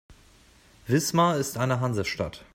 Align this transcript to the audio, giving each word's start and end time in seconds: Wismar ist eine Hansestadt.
Wismar 0.87 1.37
ist 1.37 1.59
eine 1.59 1.79
Hansestadt. 1.79 2.43